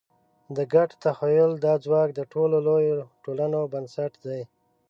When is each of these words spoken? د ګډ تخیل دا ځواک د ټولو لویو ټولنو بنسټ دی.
د 0.55 0.57
ګډ 0.73 0.89
تخیل 1.03 1.51
دا 1.65 1.73
ځواک 1.85 2.09
د 2.15 2.21
ټولو 2.33 2.57
لویو 2.67 2.99
ټولنو 3.23 3.59
بنسټ 3.73 4.13
دی. 4.25 4.41